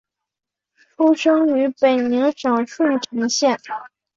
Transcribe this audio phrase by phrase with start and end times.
[0.97, 3.59] 出生于北宁省顺成县。